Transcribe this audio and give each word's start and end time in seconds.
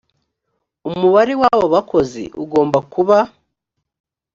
umubare 0.89 1.33
w 1.41 1.43
aba 1.51 1.65
bakozi 1.75 2.23
ugomba 2.43 2.79
kuba 2.93 3.17